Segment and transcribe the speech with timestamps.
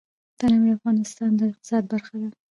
[0.39, 2.29] تنوع د افغانستان د اقتصاد برخه ده.